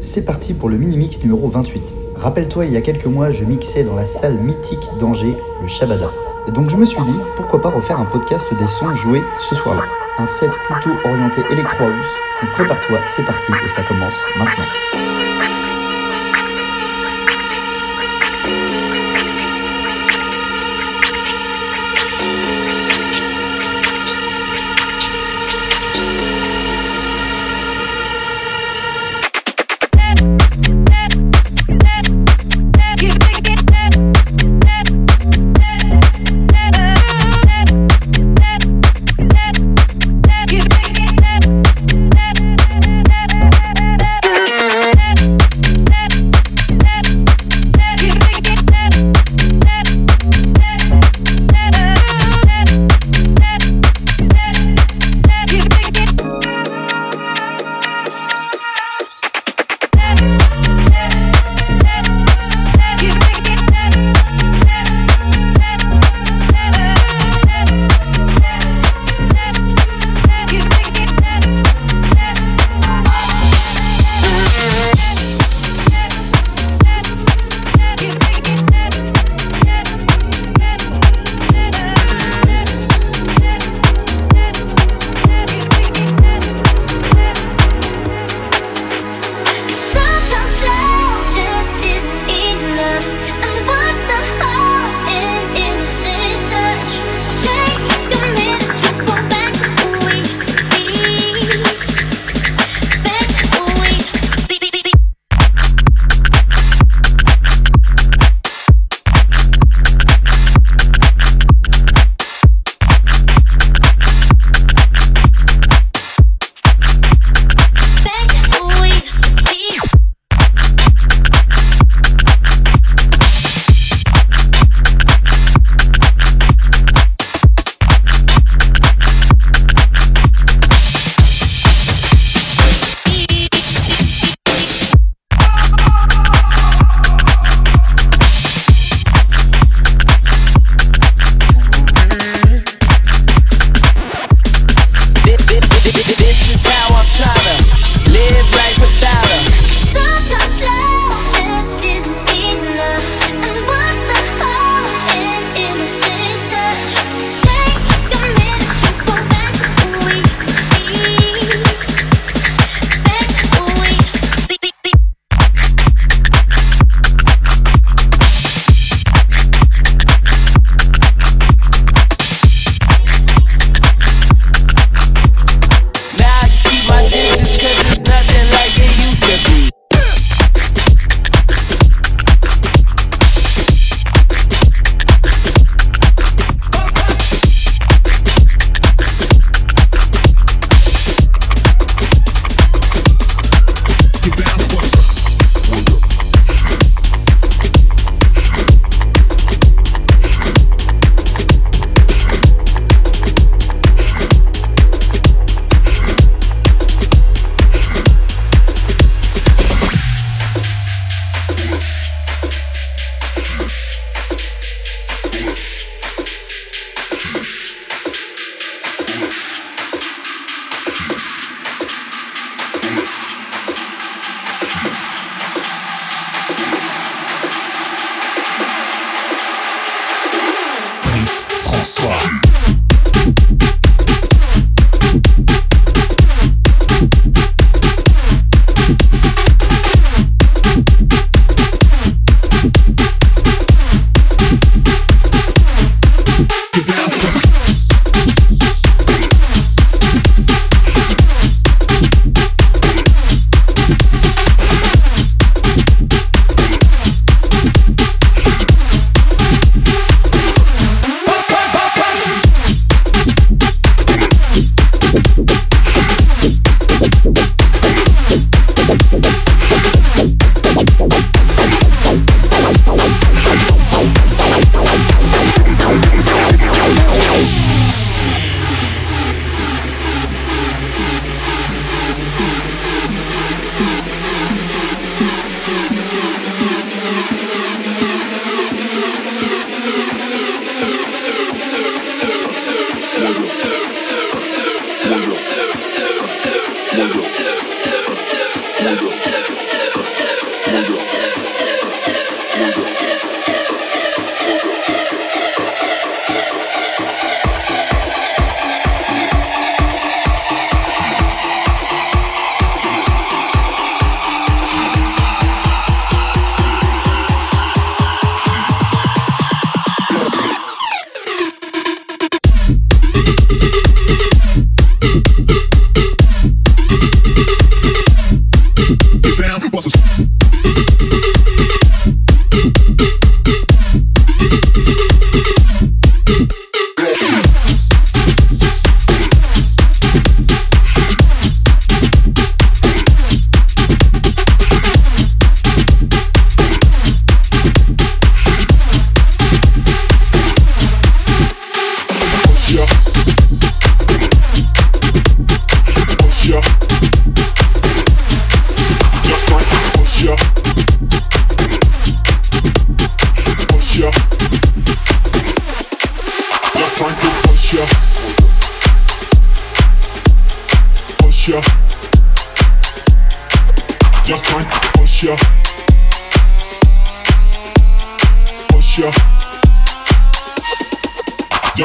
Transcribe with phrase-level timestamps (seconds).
[0.00, 1.82] C'est parti pour le mini-mix numéro 28.
[2.16, 6.10] Rappelle-toi, il y a quelques mois, je mixais dans la salle mythique d'Angers, le Shabada.
[6.46, 9.54] Et donc je me suis dit, pourquoi pas refaire un podcast des sons joués ce
[9.54, 9.84] soir-là.
[10.18, 12.06] Un set plutôt orienté électro-house.
[12.42, 14.64] Donc prépare-toi, c'est parti et ça commence maintenant.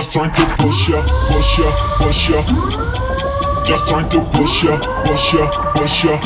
[0.09, 0.41] Just trying to.
[0.57, 0.97] Push ya,
[1.29, 1.69] push ya,
[2.01, 2.41] push ya.
[3.63, 4.19] Just trying to.
[4.33, 4.73] Push ya,
[5.05, 5.45] push ya,
[5.75, 6.17] push ya.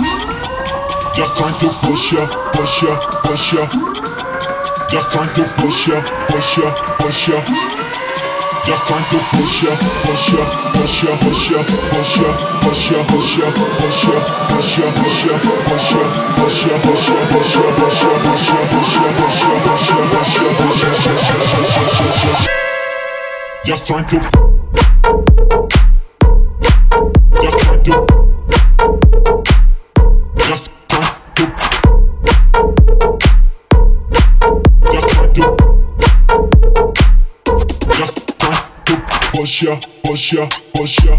[1.11, 1.67] Just trying to.
[1.83, 2.95] Push ya, push ya,
[3.27, 3.67] push ya.
[4.87, 5.43] Just trying to.
[5.59, 5.99] Push ya,
[6.31, 7.43] push ya, push ya.
[8.63, 9.75] Just trying to push ya,
[10.07, 10.43] push ya,
[10.79, 15.27] push ya, push ya, push ya, push ya, push ya, push ya, push ya, push
[15.27, 15.35] ya,
[15.67, 16.05] push ya,
[16.39, 18.12] push ya, push ya, push ya, push ya.
[23.65, 24.19] Just trying to.
[27.41, 28.19] Just try to try
[30.05, 31.13] to Just time
[34.13, 35.73] Bosha Bush trying to.
[39.33, 41.15] push ya, push ya, push ya.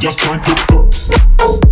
[0.00, 1.67] Just trying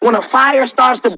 [0.00, 1.16] When a fire starts to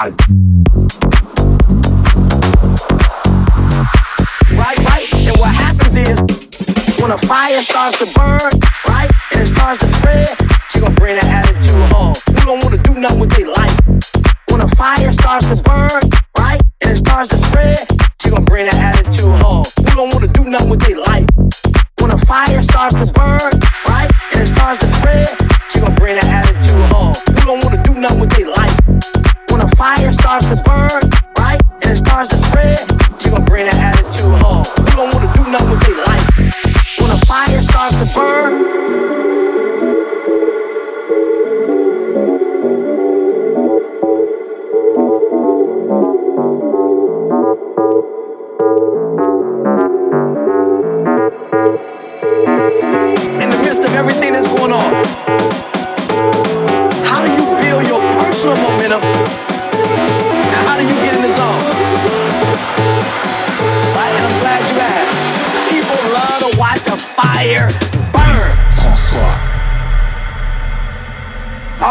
[0.00, 0.14] Right,
[4.54, 6.20] right, and what happens is
[7.00, 8.52] when a fire starts to burn,
[8.86, 10.37] right, and it starts to spread.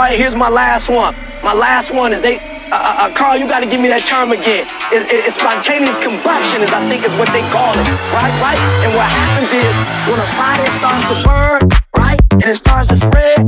[0.10, 1.14] right, here's my last one.
[1.44, 2.38] My last one is they.
[2.70, 4.68] Uh, uh, uh, Carl, you gotta give me that term again.
[4.92, 8.36] It, it, it's spontaneous combustion, is I think is what they call it, right?
[8.44, 8.60] Right?
[8.84, 9.76] And what happens is
[10.08, 11.64] when a fire starts to burn,
[11.96, 13.40] right, and it starts to spread,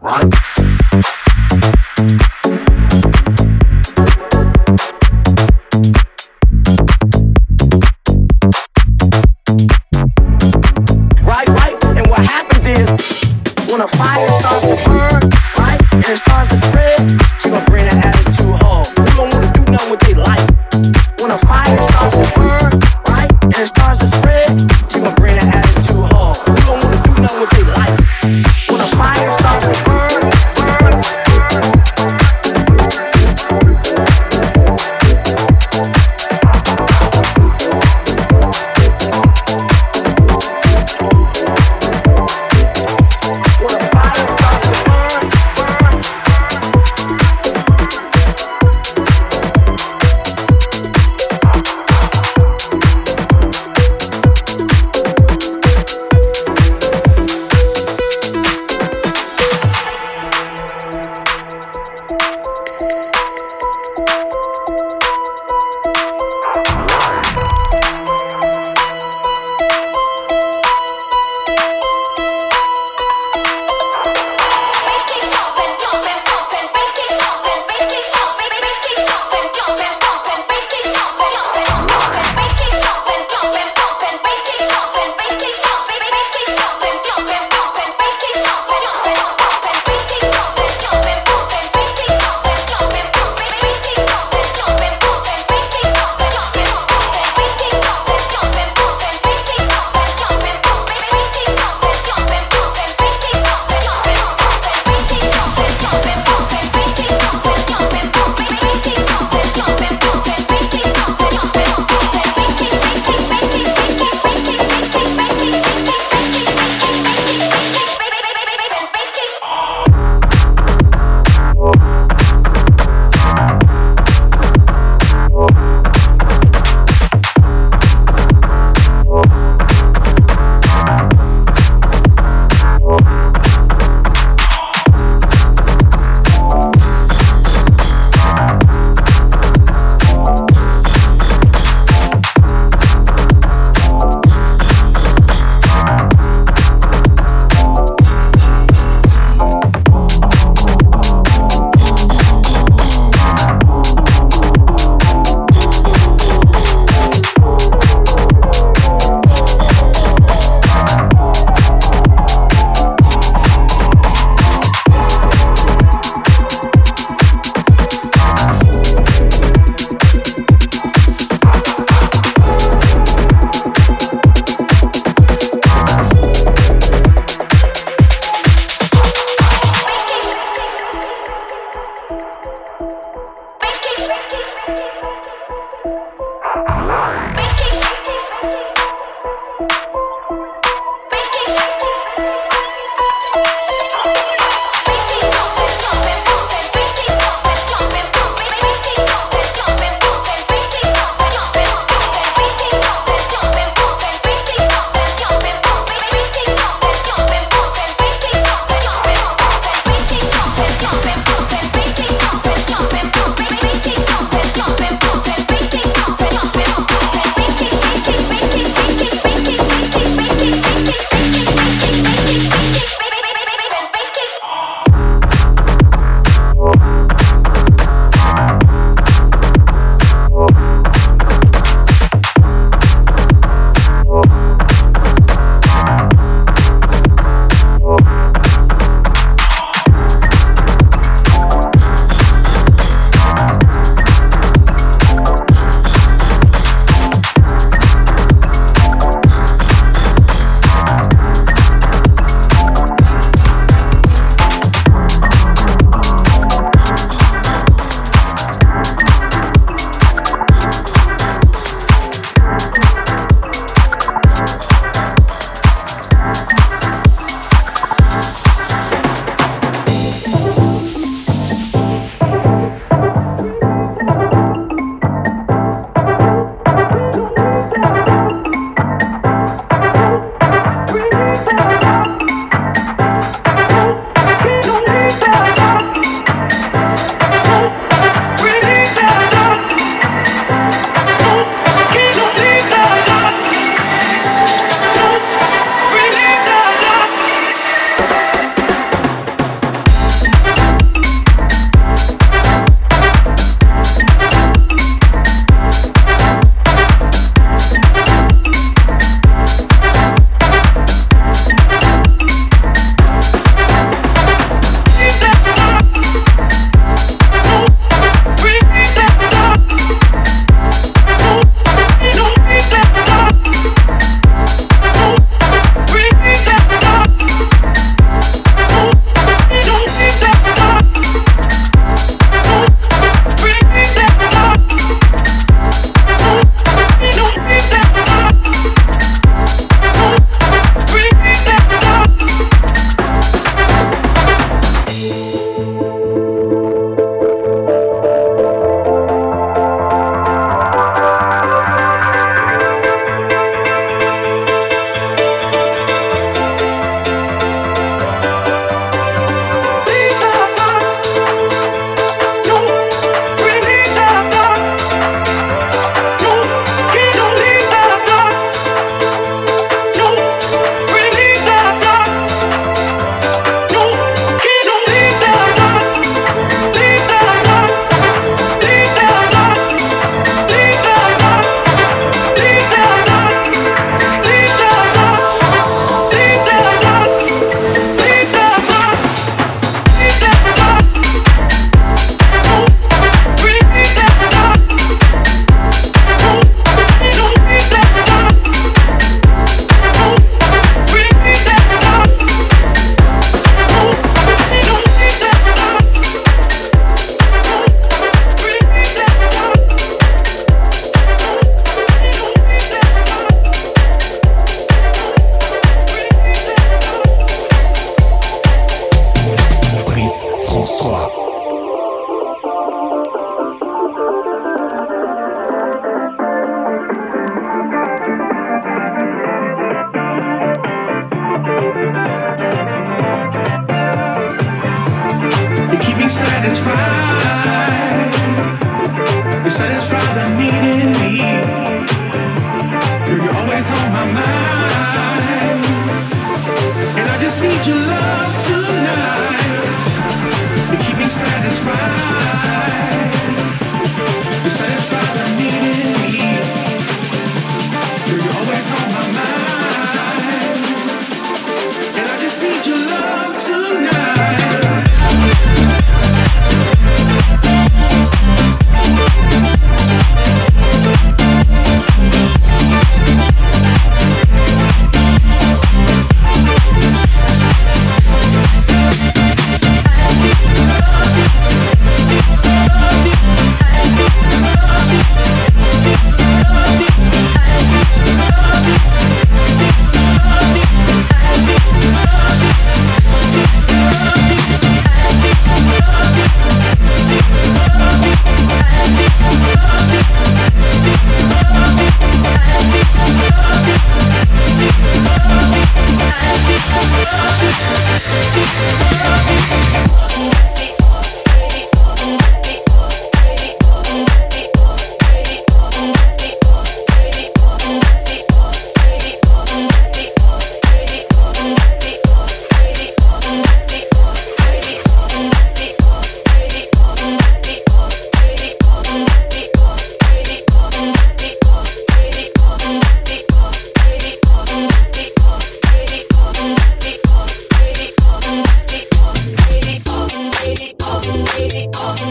[0.00, 0.67] Right.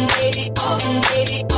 [0.06, 1.57] Night